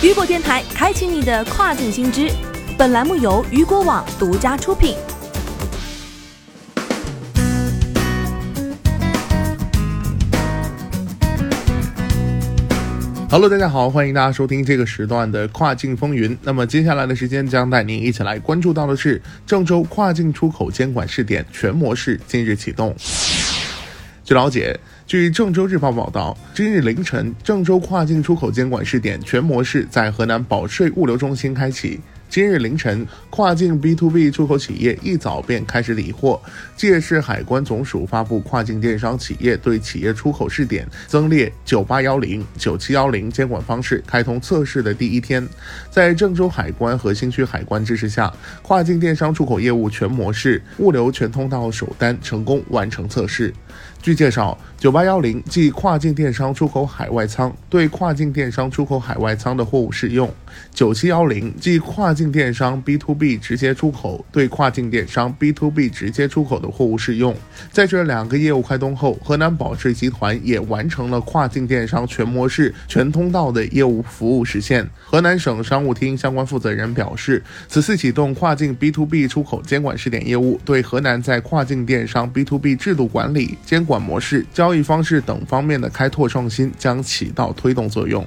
[0.00, 2.30] 雨果电台开启你的跨境新知，
[2.78, 4.94] 本栏目由雨果网独家出品。
[13.28, 16.38] Hello，大家好，欢迎大家收听这个时段的跨境风云。
[16.44, 22.94] 那么接下来的时间将带您一起来关注到的是郑州跨境出口监管试点全模式今日启动。
[24.28, 31.98] 据了解，据郑州日报报道，今日凌晨，郑州跨境出口监管试点全模式在河南保税物流中心开启。
[32.30, 36.38] 今日凌晨，跨境 B to B 出口企业一早便开始理货。
[36.76, 45.46] 届市海关总署发布跨境电商企业对企业出口试点增列九八幺零、九七幺零监管方式开通测试的第一天，
[45.90, 53.52] 在郑州海关和新区海关支持下，跨境电商出口业务全模式物流全通道首单成功完成测试。
[54.00, 60.28] 据介绍，九八幺零即跨境电商出口海外仓，对跨境电商出口海外仓的货物适用；
[60.72, 67.32] 九七幺零即跨跨境电商 B to B 直接出口，对跨境电商 B to B 直接出口的货物适用。
[67.70, 74.84] 在这两个业务开通后，河南保税集团也完成了跨境电商全模式、全通道的业务服务实现。
[75.04, 88.26] 河南省商务厅相关负责人表示，此次启动跨境 B to B 出口监管试点业务，对河南在跨境电商 B to B 制度管理、监管模式、交易方式等方面的开拓创新将起到推动作用。